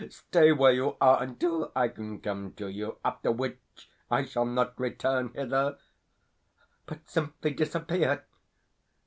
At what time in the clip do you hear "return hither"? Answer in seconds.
4.79-5.77